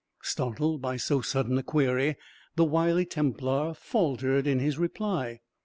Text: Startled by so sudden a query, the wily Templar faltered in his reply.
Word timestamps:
Startled 0.23 0.81
by 0.81 0.97
so 0.97 1.21
sudden 1.21 1.59
a 1.59 1.61
query, 1.61 2.15
the 2.55 2.65
wily 2.65 3.05
Templar 3.05 3.75
faltered 3.75 4.47
in 4.47 4.57
his 4.57 4.79
reply. 4.79 5.41